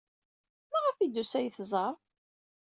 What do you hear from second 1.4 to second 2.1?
iyi-tẓer?